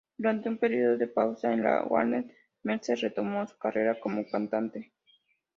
Durante 0.17 0.49
un 0.49 0.57
período 0.57 0.97
de 0.97 1.07
pausa 1.07 1.53
en 1.53 1.61
la 1.61 1.83
Warner, 1.83 2.25
Mercer 2.63 2.97
retomó 3.01 3.45
su 3.45 3.55
carrera 3.59 3.99
como 3.99 4.25
cantante. 4.25 4.93